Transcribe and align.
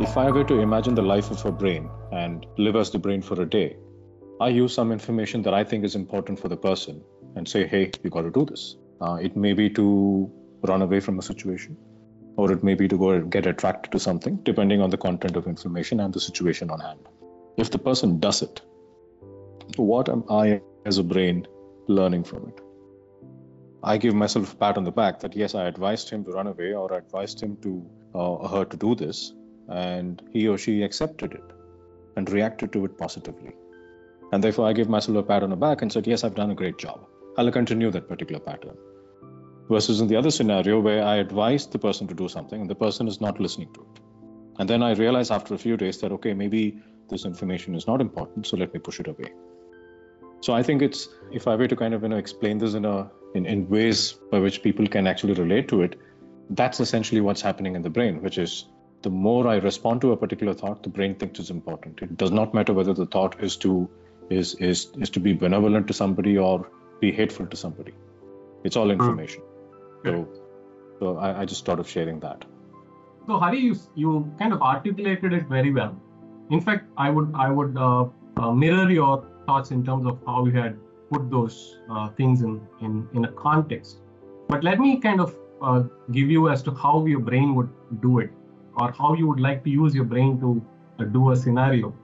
I 0.00 0.30
were 0.30 0.44
to 0.44 0.60
imagine 0.60 0.94
the 0.94 1.02
life 1.02 1.30
of 1.30 1.44
a 1.46 1.52
brain 1.52 1.88
and 2.12 2.44
live 2.56 2.76
as 2.76 2.90
the 2.90 2.98
brain 2.98 3.22
for 3.22 3.40
a 3.40 3.46
day, 3.46 3.76
I 4.40 4.48
use 4.48 4.74
some 4.74 4.90
information 4.92 5.42
that 5.42 5.54
I 5.54 5.62
think 5.64 5.84
is 5.84 5.94
important 5.94 6.38
for 6.40 6.48
the 6.48 6.56
person 6.56 7.02
and 7.36 7.48
say, 7.48 7.66
hey, 7.66 7.92
you 8.02 8.10
got 8.10 8.22
to 8.22 8.30
do 8.30 8.44
this. 8.44 8.76
Uh, 9.00 9.14
it 9.14 9.36
may 9.36 9.52
be 9.52 9.70
to 9.70 10.30
run 10.62 10.82
away 10.82 10.98
from 10.98 11.18
a 11.18 11.22
situation, 11.22 11.76
or 12.36 12.50
it 12.50 12.64
may 12.64 12.74
be 12.74 12.88
to 12.88 12.98
go 12.98 13.10
and 13.10 13.30
get 13.30 13.46
attracted 13.46 13.92
to 13.92 14.00
something, 14.00 14.36
depending 14.42 14.80
on 14.80 14.90
the 14.90 14.96
content 14.96 15.36
of 15.36 15.46
information 15.46 16.00
and 16.00 16.12
the 16.12 16.20
situation 16.20 16.70
on 16.70 16.80
hand. 16.80 17.00
If 17.56 17.70
the 17.70 17.78
person 17.78 18.18
does 18.18 18.42
it, 18.42 18.60
what 19.76 20.08
am 20.08 20.24
I 20.28 20.60
as 20.84 20.98
a 20.98 21.04
brain 21.04 21.46
learning 21.86 22.24
from 22.24 22.48
it? 22.48 22.60
I 23.82 23.98
give 23.98 24.14
myself 24.14 24.52
a 24.52 24.56
pat 24.56 24.76
on 24.76 24.84
the 24.84 24.90
back 24.90 25.20
that 25.20 25.36
yes, 25.36 25.54
I 25.54 25.66
advised 25.66 26.10
him 26.10 26.24
to 26.24 26.32
run 26.32 26.48
away 26.48 26.72
or 26.72 26.92
I 26.92 26.98
advised 26.98 27.40
him 27.40 27.56
to 27.62 27.88
uh, 28.14 28.48
her 28.48 28.64
to 28.64 28.76
do 28.76 28.94
this, 28.94 29.32
and 29.68 30.22
he 30.32 30.48
or 30.48 30.58
she 30.58 30.82
accepted 30.82 31.32
it 31.32 31.44
and 32.16 32.30
reacted 32.30 32.72
to 32.72 32.84
it 32.84 32.98
positively. 32.98 33.52
And 34.32 34.44
therefore, 34.44 34.68
I 34.68 34.72
give 34.72 34.88
myself 34.88 35.16
a 35.18 35.22
pat 35.22 35.42
on 35.42 35.50
the 35.50 35.56
back 35.56 35.82
and 35.82 35.92
said, 35.92 36.06
yes, 36.06 36.24
I've 36.24 36.34
done 36.34 36.50
a 36.50 36.54
great 36.54 36.78
job. 36.78 37.06
I'll 37.36 37.50
continue 37.50 37.90
that 37.90 38.08
particular 38.08 38.40
pattern. 38.40 38.76
Versus 39.70 40.00
in 40.00 40.08
the 40.08 40.16
other 40.16 40.30
scenario 40.30 40.80
where 40.80 41.04
I 41.04 41.16
advised 41.16 41.72
the 41.72 41.78
person 41.78 42.06
to 42.08 42.14
do 42.14 42.28
something 42.28 42.60
and 42.60 42.70
the 42.70 42.74
person 42.74 43.06
is 43.06 43.20
not 43.20 43.40
listening 43.40 43.72
to 43.74 43.80
it. 43.80 44.00
And 44.58 44.68
then 44.68 44.82
I 44.82 44.92
realize 44.92 45.30
after 45.30 45.54
a 45.54 45.58
few 45.58 45.76
days 45.76 45.98
that, 45.98 46.10
okay, 46.12 46.34
maybe 46.34 46.80
this 47.08 47.24
information 47.24 47.74
is 47.74 47.86
not 47.86 48.00
important, 48.00 48.46
so 48.46 48.56
let 48.56 48.72
me 48.74 48.80
push 48.80 49.00
it 49.00 49.06
away. 49.06 49.32
So 50.40 50.52
I 50.52 50.62
think 50.62 50.82
it's 50.82 51.08
if 51.32 51.48
I 51.48 51.56
were 51.56 51.68
to 51.68 51.76
kind 51.76 51.94
of 51.94 52.02
you 52.02 52.08
know 52.08 52.16
explain 52.16 52.58
this 52.58 52.74
in 52.74 52.84
a 52.84 53.10
in, 53.34 53.44
in 53.44 53.68
ways 53.68 54.12
by 54.30 54.38
which 54.38 54.62
people 54.62 54.86
can 54.86 55.06
actually 55.06 55.34
relate 55.34 55.68
to 55.68 55.82
it, 55.82 55.96
that's 56.50 56.80
essentially 56.80 57.20
what's 57.20 57.40
happening 57.40 57.74
in 57.76 57.82
the 57.82 57.90
brain, 57.90 58.22
which 58.22 58.38
is 58.38 58.66
the 59.02 59.10
more 59.10 59.46
I 59.48 59.56
respond 59.56 60.00
to 60.02 60.12
a 60.12 60.16
particular 60.16 60.54
thought, 60.54 60.82
the 60.82 60.88
brain 60.88 61.14
thinks 61.14 61.38
it's 61.38 61.50
important. 61.50 62.00
It 62.02 62.16
does 62.16 62.30
not 62.30 62.54
matter 62.54 62.72
whether 62.72 62.92
the 62.92 63.06
thought 63.06 63.40
is 63.42 63.56
to 63.58 63.88
is 64.30 64.54
is 64.56 64.90
is 64.98 65.10
to 65.10 65.20
be 65.20 65.32
benevolent 65.32 65.86
to 65.88 65.94
somebody 65.94 66.36
or 66.36 66.68
be 67.00 67.12
hateful 67.12 67.46
to 67.46 67.56
somebody. 67.56 67.94
It's 68.64 68.76
all 68.76 68.86
hmm. 68.86 69.00
information. 69.00 69.42
So 70.04 70.28
so 71.00 71.16
I, 71.16 71.40
I 71.40 71.44
just 71.44 71.64
thought 71.64 71.78
of 71.78 71.88
sharing 71.88 72.20
that. 72.20 72.44
So 73.26 73.38
Hari, 73.38 73.60
you 73.60 73.76
you 73.94 74.32
kind 74.38 74.52
of 74.52 74.62
articulated 74.62 75.32
it 75.32 75.46
very 75.46 75.72
well. 75.72 75.96
In 76.50 76.60
fact, 76.60 76.86
I 76.96 77.10
would 77.10 77.32
I 77.34 77.50
would 77.50 77.76
uh, 77.76 78.06
uh, 78.36 78.52
mirror 78.52 78.90
your 78.90 79.24
thoughts 79.46 79.70
in 79.70 79.84
terms 79.84 80.06
of 80.06 80.18
how 80.26 80.44
you 80.46 80.52
had 80.52 80.78
put 81.10 81.30
those 81.30 81.78
uh, 81.90 82.08
things 82.10 82.42
in, 82.42 82.60
in, 82.82 83.08
in 83.14 83.24
a 83.24 83.32
context. 83.32 83.98
But 84.48 84.62
let 84.62 84.78
me 84.78 85.00
kind 85.00 85.20
of 85.20 85.34
uh, 85.62 85.84
give 86.12 86.30
you 86.30 86.48
as 86.48 86.62
to 86.64 86.70
how 86.72 87.06
your 87.06 87.20
brain 87.20 87.54
would 87.54 87.70
do 88.02 88.18
it 88.18 88.30
or 88.78 88.92
how 88.92 89.14
you 89.14 89.26
would 89.28 89.40
like 89.40 89.64
to 89.64 89.70
use 89.70 89.94
your 89.94 90.04
brain 90.04 90.40
to 90.40 90.62
uh, 90.98 91.04
do 91.04 91.30
a 91.30 91.36
scenario. 91.36 91.94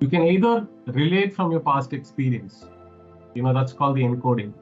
You 0.00 0.08
can 0.08 0.22
either 0.22 0.66
relate 0.86 1.34
from 1.34 1.50
your 1.50 1.60
past 1.60 1.92
experience, 1.92 2.64
you 3.34 3.42
know, 3.42 3.52
that's 3.52 3.72
called 3.72 3.96
the 3.96 4.02
encoding, 4.02 4.52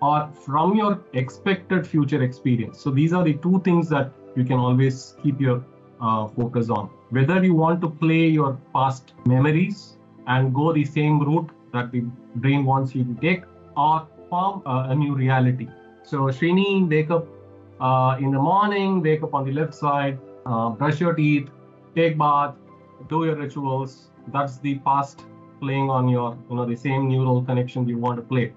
or 0.00 0.30
from 0.44 0.76
your 0.76 1.00
expected 1.12 1.86
future 1.86 2.22
experience. 2.22 2.80
So 2.80 2.90
these 2.90 3.12
are 3.12 3.24
the 3.24 3.34
two 3.34 3.60
things 3.64 3.88
that 3.88 4.12
you 4.36 4.44
can 4.44 4.58
always 4.58 5.14
keep 5.22 5.40
your 5.40 5.64
uh, 6.00 6.28
focus 6.28 6.70
on. 6.70 6.90
Whether 7.10 7.42
you 7.44 7.54
want 7.54 7.80
to 7.82 7.90
play 7.90 8.26
your 8.26 8.58
past 8.74 9.12
memories 9.26 9.96
and 10.26 10.54
go 10.54 10.72
the 10.72 10.84
same 10.84 11.20
route 11.20 11.50
that 11.72 11.92
the 11.92 12.00
brain 12.36 12.64
wants 12.64 12.94
you 12.94 13.04
to 13.04 13.14
take 13.20 13.44
or 13.76 14.06
form 14.30 14.62
uh, 14.66 14.86
a 14.88 14.94
new 14.94 15.14
reality. 15.14 15.68
So 16.02 16.18
Srini, 16.36 16.88
wake 16.88 17.10
up 17.10 17.26
uh, 17.80 18.16
in 18.20 18.30
the 18.30 18.38
morning, 18.38 19.02
wake 19.02 19.22
up 19.22 19.34
on 19.34 19.44
the 19.44 19.52
left 19.52 19.74
side, 19.74 20.18
uh, 20.46 20.70
brush 20.70 21.00
your 21.00 21.14
teeth, 21.14 21.48
take 21.94 22.18
bath, 22.18 22.54
do 23.08 23.24
your 23.24 23.36
rituals. 23.36 24.10
That's 24.28 24.58
the 24.58 24.76
past 24.78 25.24
playing 25.60 25.90
on 25.90 26.08
your, 26.08 26.36
you 26.48 26.56
know, 26.56 26.66
the 26.66 26.76
same 26.76 27.08
neural 27.08 27.42
connection 27.42 27.88
you 27.88 27.98
want 27.98 28.16
to 28.16 28.22
play. 28.22 28.52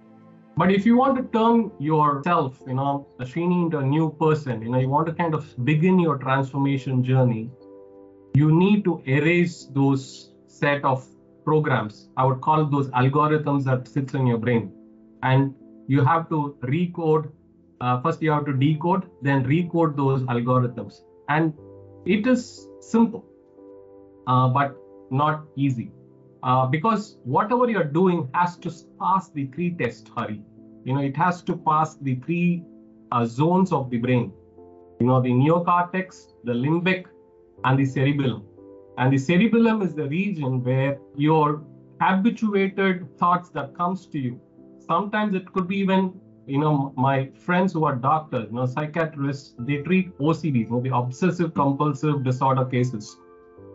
But 0.55 0.71
if 0.71 0.85
you 0.85 0.97
want 0.97 1.17
to 1.17 1.23
turn 1.37 1.71
yourself, 1.79 2.59
you 2.65 2.73
know, 2.73 3.07
Srini 3.19 3.65
into 3.65 3.77
a 3.77 3.85
new 3.85 4.11
person, 4.19 4.61
you 4.61 4.69
know, 4.69 4.79
you 4.79 4.89
want 4.89 5.05
to 5.07 5.13
kind 5.13 5.35
of 5.35 5.53
begin 5.65 5.99
your 5.99 6.17
transformation 6.17 7.03
journey, 7.03 7.51
you 8.33 8.51
need 8.51 8.83
to 8.85 9.01
erase 9.05 9.69
those 9.73 10.31
set 10.47 10.83
of 10.83 11.05
programs. 11.45 12.09
I 12.17 12.25
would 12.25 12.41
call 12.41 12.65
those 12.65 12.89
algorithms 12.89 13.63
that 13.65 13.87
sits 13.87 14.15
in 14.15 14.25
your 14.25 14.39
brain. 14.39 14.71
And 15.21 15.53
you 15.87 16.03
have 16.03 16.27
to 16.29 16.57
recode. 16.63 17.31
Uh, 17.79 18.01
first, 18.01 18.21
you 18.21 18.31
have 18.31 18.45
to 18.45 18.53
decode, 18.53 19.09
then 19.21 19.45
recode 19.45 19.95
those 19.95 20.23
algorithms. 20.23 21.01
And 21.29 21.53
it 22.07 22.25
is 22.27 22.67
simple, 22.79 23.25
uh, 24.27 24.47
but 24.49 24.75
not 25.11 25.45
easy. 25.55 25.91
Uh, 26.43 26.65
because 26.65 27.17
whatever 27.23 27.69
you're 27.69 27.83
doing 27.83 28.29
has 28.33 28.57
to 28.57 28.71
pass 28.99 29.29
the 29.29 29.45
three 29.47 29.71
test, 29.71 30.09
Hari. 30.15 30.41
You 30.85 30.93
know, 30.93 31.01
it 31.01 31.17
has 31.17 31.41
to 31.43 31.57
pass 31.57 31.95
the 31.95 32.15
three 32.15 32.63
uh, 33.11 33.25
zones 33.25 33.71
of 33.71 33.89
the 33.89 33.97
brain. 33.97 34.31
You 34.99 35.07
know, 35.07 35.21
the 35.21 35.29
neocortex, 35.29 36.33
the 36.43 36.53
limbic, 36.53 37.05
and 37.65 37.77
the 37.77 37.85
cerebellum. 37.85 38.43
And 38.97 39.11
the 39.11 39.17
cerebellum 39.17 39.81
is 39.81 39.93
the 39.93 40.07
region 40.07 40.63
where 40.63 40.97
your 41.15 41.63
habituated 41.99 43.17
thoughts 43.17 43.49
that 43.49 43.75
comes 43.75 44.07
to 44.07 44.19
you. 44.19 44.39
Sometimes 44.79 45.35
it 45.35 45.51
could 45.53 45.67
be 45.67 45.77
even, 45.77 46.13
you 46.47 46.59
know, 46.59 46.93
my 46.95 47.29
friends 47.45 47.73
who 47.73 47.83
are 47.83 47.95
doctors, 47.95 48.47
you 48.49 48.55
know, 48.55 48.65
psychiatrists, 48.65 49.53
they 49.59 49.77
treat 49.77 50.17
OCD, 50.17 50.61
you 50.61 50.69
know, 50.69 50.79
the 50.79 50.95
obsessive 50.95 51.53
compulsive 51.53 52.23
disorder 52.23 52.65
cases, 52.65 53.17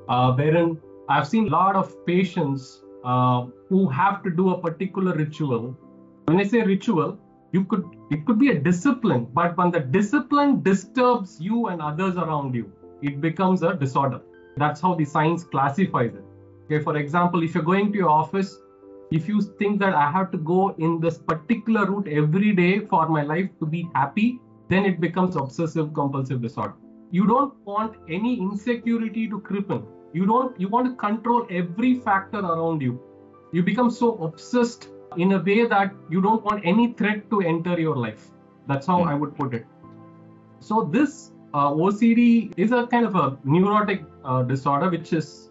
uh, 0.08 0.32
wherein 0.32 0.80
I've 1.08 1.28
seen 1.28 1.48
a 1.48 1.50
lot 1.50 1.76
of 1.76 1.94
patients 2.06 2.82
uh, 3.04 3.46
who 3.68 3.88
have 3.88 4.22
to 4.22 4.30
do 4.30 4.50
a 4.50 4.58
particular 4.60 5.14
ritual. 5.14 5.76
When 6.24 6.40
I 6.40 6.44
say 6.44 6.62
ritual, 6.62 7.18
you 7.52 7.64
could 7.64 7.84
it 8.10 8.24
could 8.24 8.38
be 8.38 8.48
a 8.48 8.58
discipline, 8.58 9.28
but 9.34 9.56
when 9.58 9.70
the 9.70 9.80
discipline 9.80 10.62
disturbs 10.62 11.38
you 11.40 11.66
and 11.66 11.82
others 11.82 12.16
around 12.16 12.54
you, 12.54 12.72
it 13.02 13.20
becomes 13.20 13.62
a 13.62 13.74
disorder. 13.74 14.20
That's 14.56 14.80
how 14.80 14.94
the 14.94 15.04
science 15.04 15.44
classifies 15.44 16.14
it. 16.14 16.24
Okay, 16.64 16.82
for 16.82 16.96
example, 16.96 17.42
if 17.42 17.54
you're 17.54 17.64
going 17.64 17.92
to 17.92 17.98
your 17.98 18.08
office, 18.08 18.58
if 19.12 19.28
you 19.28 19.40
think 19.40 19.78
that 19.80 19.94
I 19.94 20.10
have 20.10 20.30
to 20.32 20.38
go 20.38 20.74
in 20.78 21.00
this 21.00 21.18
particular 21.18 21.84
route 21.86 22.08
every 22.08 22.52
day 22.52 22.80
for 22.80 23.08
my 23.08 23.22
life 23.22 23.50
to 23.60 23.66
be 23.66 23.88
happy, 23.94 24.40
then 24.68 24.86
it 24.86 25.00
becomes 25.00 25.36
obsessive 25.36 25.92
compulsive 25.92 26.40
disorder. 26.40 26.74
You 27.10 27.26
don't 27.26 27.54
want 27.66 27.96
any 28.08 28.38
insecurity 28.38 29.28
to 29.28 29.40
creep 29.40 29.70
in. 29.70 29.84
You 30.14 30.26
don't 30.26 30.58
you 30.60 30.68
want 30.68 30.86
to 30.88 30.94
control 30.96 31.46
every 31.50 31.94
factor 32.00 32.38
around 32.38 32.80
you. 32.80 33.00
You 33.52 33.62
become 33.62 33.90
so 33.90 34.14
obsessed 34.28 34.88
in 35.18 35.32
a 35.32 35.38
way 35.38 35.66
that 35.66 35.92
you 36.10 36.22
don't 36.22 36.42
want 36.42 36.64
any 36.64 36.92
threat 36.94 37.28
to 37.30 37.42
enter 37.42 37.78
your 37.78 37.96
life. 37.96 38.30
That's 38.66 38.86
how. 38.86 39.02
I 39.02 39.14
would 39.14 39.36
put 39.36 39.54
it. 39.54 39.66
So 40.60 40.84
this 40.90 41.32
uh, 41.52 41.70
OCD 41.70 42.52
is 42.56 42.72
a 42.72 42.86
kind 42.86 43.04
of 43.04 43.14
a 43.14 43.38
neurotic 43.44 44.04
uh, 44.24 44.42
disorder, 44.42 44.88
which 44.88 45.12
is, 45.12 45.50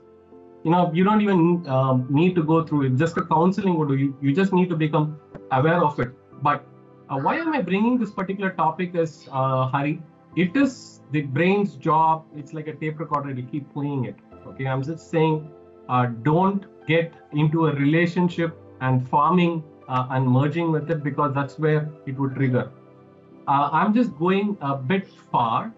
you 0.63 0.71
know, 0.71 0.91
you 0.93 1.03
don't 1.03 1.21
even 1.21 1.67
um, 1.67 2.07
need 2.09 2.35
to 2.35 2.43
go 2.43 2.63
through 2.63 2.83
it. 2.85 2.97
Just 2.97 3.17
a 3.17 3.25
counseling 3.25 3.77
would 3.77 3.89
do. 3.89 3.95
You, 3.95 4.17
you 4.21 4.35
just 4.35 4.53
need 4.53 4.69
to 4.69 4.75
become 4.75 5.19
aware 5.51 5.83
of 5.83 5.99
it. 5.99 6.11
But 6.41 6.65
uh, 7.09 7.17
why 7.17 7.37
am 7.37 7.53
I 7.53 7.61
bringing 7.61 7.97
this 7.97 8.11
particular 8.11 8.51
topic 8.51 8.95
as 8.95 9.27
uh, 9.31 9.67
Hari? 9.67 10.01
It 10.35 10.55
is 10.55 11.01
the 11.11 11.21
brain's 11.21 11.75
job. 11.75 12.25
It's 12.35 12.53
like 12.53 12.67
a 12.67 12.73
tape 12.73 12.99
recorder. 12.99 13.31
You 13.31 13.43
keep 13.43 13.73
playing 13.73 14.05
it. 14.05 14.15
Okay, 14.47 14.65
I'm 14.65 14.83
just 14.83 15.09
saying, 15.09 15.49
uh, 15.89 16.05
don't 16.23 16.65
get 16.87 17.13
into 17.33 17.67
a 17.67 17.75
relationship 17.75 18.57
and 18.81 19.07
farming 19.09 19.63
uh, 19.87 20.07
and 20.11 20.27
merging 20.27 20.71
with 20.71 20.89
it 20.89 21.03
because 21.03 21.33
that's 21.33 21.59
where 21.59 21.89
it 22.05 22.17
would 22.17 22.35
trigger. 22.35 22.71
Uh, 23.47 23.69
I'm 23.71 23.93
just 23.93 24.17
going 24.17 24.57
a 24.61 24.75
bit 24.75 25.07
far 25.31 25.73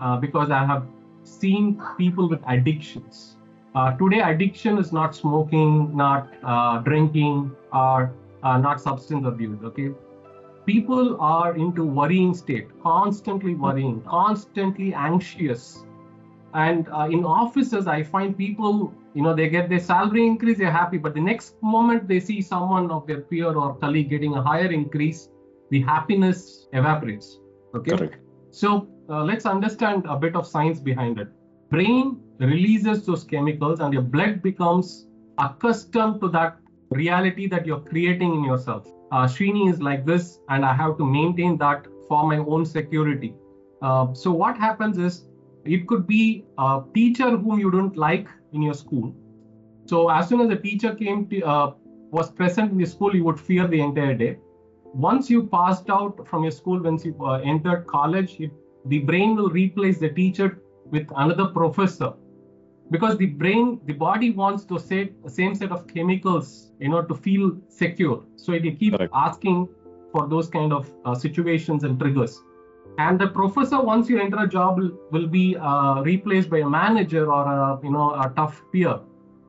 uh, 0.00 0.16
because 0.18 0.50
I 0.50 0.64
have 0.64 0.86
seen 1.24 1.82
people 1.98 2.28
with 2.28 2.40
addictions. 2.46 3.36
Uh, 3.74 3.96
today, 3.96 4.20
addiction 4.20 4.78
is 4.78 4.92
not 4.92 5.16
smoking, 5.16 5.96
not 5.96 6.32
uh, 6.44 6.78
drinking, 6.78 7.50
or 7.72 8.14
uh, 8.44 8.56
not 8.56 8.80
substance 8.80 9.26
abuse. 9.26 9.58
Okay, 9.64 9.90
people 10.64 11.20
are 11.20 11.56
into 11.56 11.84
worrying 11.84 12.34
state, 12.34 12.68
constantly 12.82 13.54
worrying, 13.54 14.00
constantly 14.02 14.94
anxious. 14.94 15.84
And 16.54 16.88
uh, 16.88 17.08
in 17.10 17.24
offices, 17.24 17.88
I 17.88 18.04
find 18.04 18.38
people, 18.38 18.94
you 19.12 19.22
know, 19.22 19.34
they 19.34 19.48
get 19.48 19.68
their 19.68 19.80
salary 19.80 20.24
increase, 20.24 20.58
they're 20.58 20.70
happy, 20.70 20.98
but 20.98 21.14
the 21.14 21.20
next 21.20 21.56
moment 21.60 22.06
they 22.06 22.20
see 22.20 22.40
someone 22.40 22.92
of 22.92 23.08
their 23.08 23.22
peer 23.22 23.52
or 23.52 23.74
colleague 23.78 24.08
getting 24.08 24.34
a 24.34 24.42
higher 24.42 24.70
increase, 24.70 25.30
the 25.70 25.80
happiness 25.80 26.68
evaporates. 26.72 27.40
Okay. 27.74 27.90
Correct. 27.96 28.18
So 28.52 28.86
uh, 29.08 29.24
let's 29.24 29.46
understand 29.46 30.04
a 30.08 30.16
bit 30.16 30.36
of 30.36 30.46
science 30.46 30.78
behind 30.78 31.18
it. 31.18 31.26
Brain 31.70 32.20
releases 32.38 33.06
those 33.06 33.24
chemicals, 33.24 33.80
and 33.80 33.92
your 33.92 34.02
blood 34.02 34.42
becomes 34.42 35.06
accustomed 35.38 36.20
to 36.20 36.28
that 36.28 36.58
reality 36.90 37.46
that 37.48 37.66
you're 37.66 37.80
creating 37.80 38.34
in 38.34 38.44
yourself. 38.44 38.86
Uh, 39.12 39.26
Srini 39.26 39.70
is 39.70 39.80
like 39.80 40.04
this, 40.04 40.40
and 40.48 40.64
I 40.64 40.74
have 40.74 40.96
to 40.98 41.04
maintain 41.04 41.56
that 41.58 41.86
for 42.08 42.26
my 42.26 42.38
own 42.38 42.64
security. 42.64 43.34
Uh, 43.82 44.12
so 44.14 44.30
what 44.32 44.56
happens 44.56 44.98
is 44.98 45.24
it 45.64 45.86
could 45.86 46.06
be 46.06 46.44
a 46.58 46.82
teacher 46.94 47.30
whom 47.36 47.58
you 47.58 47.70
don't 47.70 47.96
like 47.96 48.28
in 48.52 48.62
your 48.62 48.74
school. 48.74 49.14
So 49.86 50.08
as 50.10 50.28
soon 50.28 50.40
as 50.40 50.48
the 50.48 50.56
teacher 50.56 50.94
came 50.94 51.26
to, 51.28 51.42
uh, 51.42 51.72
was 52.10 52.30
present 52.30 52.72
in 52.72 52.78
the 52.78 52.86
school, 52.86 53.14
you 53.14 53.24
would 53.24 53.40
fear 53.40 53.66
the 53.66 53.80
entire 53.80 54.14
day. 54.14 54.38
Once 54.94 55.28
you 55.28 55.46
passed 55.46 55.90
out 55.90 56.26
from 56.28 56.42
your 56.42 56.52
school, 56.52 56.80
once 56.82 57.04
you 57.04 57.16
uh, 57.20 57.40
entered 57.40 57.86
college, 57.86 58.36
it, 58.40 58.52
the 58.86 59.00
brain 59.00 59.34
will 59.34 59.50
replace 59.50 59.98
the 59.98 60.08
teacher 60.08 60.60
with 60.90 61.06
another 61.16 61.46
professor 61.46 62.12
because 62.90 63.16
the 63.16 63.26
brain 63.26 63.80
the 63.86 63.92
body 63.92 64.30
wants 64.30 64.64
to 64.64 64.78
say 64.78 65.12
same 65.26 65.54
set 65.54 65.72
of 65.72 65.86
chemicals 65.86 66.72
you 66.78 66.88
know 66.88 67.02
to 67.02 67.14
feel 67.14 67.56
secure. 67.68 68.22
So 68.36 68.52
it 68.52 68.78
keeps 68.78 68.98
asking 69.12 69.68
for 70.12 70.28
those 70.28 70.48
kind 70.48 70.72
of 70.72 70.90
uh, 71.04 71.14
situations 71.14 71.84
and 71.84 71.98
triggers. 71.98 72.40
And 72.98 73.18
the 73.18 73.28
professor 73.28 73.80
once 73.80 74.08
you 74.08 74.20
enter 74.20 74.38
a 74.38 74.48
job 74.48 74.78
will, 74.78 74.92
will 75.10 75.26
be 75.26 75.56
uh, 75.56 76.02
replaced 76.02 76.50
by 76.50 76.58
a 76.58 76.68
manager 76.68 77.32
or 77.32 77.44
a 77.46 77.80
you 77.82 77.90
know 77.90 78.10
a 78.10 78.32
tough 78.36 78.62
peer 78.72 79.00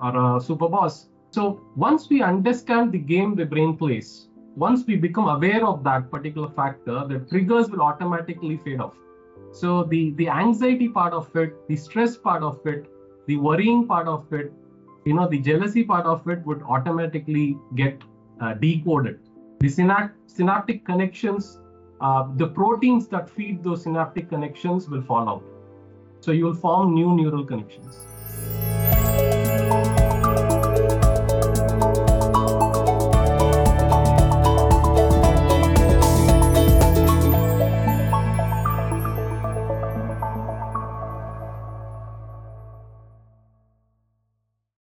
or 0.01 0.37
a 0.37 0.41
super 0.41 0.69
boss. 0.69 1.09
So 1.31 1.61
once 1.75 2.09
we 2.09 2.21
understand 2.21 2.91
the 2.91 2.97
game 2.97 3.35
the 3.35 3.45
brain 3.45 3.75
plays 3.77 4.29
once 4.55 4.85
we 4.87 4.95
become 4.95 5.27
aware 5.27 5.65
of 5.65 5.83
that 5.83 6.09
particular 6.09 6.47
factor 6.47 7.05
the 7.07 7.19
triggers 7.29 7.69
will 7.69 7.81
automatically 7.81 8.57
fade 8.57 8.79
off. 8.79 8.95
So 9.51 9.83
the 9.83 10.11
the 10.11 10.29
anxiety 10.29 10.87
part 10.87 11.13
of 11.13 11.35
it 11.35 11.53
the 11.67 11.75
stress 11.75 12.17
part 12.17 12.41
of 12.41 12.65
it 12.65 12.87
the 13.27 13.37
worrying 13.37 13.87
part 13.87 14.07
of 14.07 14.31
it 14.31 14.53
you 15.05 15.13
know 15.13 15.27
the 15.27 15.39
jealousy 15.39 15.83
part 15.83 16.05
of 16.05 16.27
it 16.27 16.45
would 16.45 16.61
automatically 16.63 17.57
get 17.75 18.03
uh, 18.41 18.53
decoded 18.53 19.19
the 19.59 19.67
synapt- 19.67 20.13
synaptic 20.27 20.83
connections 20.85 21.59
uh, 22.01 22.27
the 22.35 22.47
proteins 22.47 23.07
that 23.07 23.29
feed 23.29 23.63
those 23.63 23.83
synaptic 23.83 24.29
connections 24.29 24.89
will 24.89 25.01
fall 25.01 25.29
out. 25.29 25.43
So 26.19 26.31
you 26.31 26.45
will 26.45 26.53
form 26.53 26.93
new 26.93 27.15
neural 27.15 27.45
connections. 27.45 28.07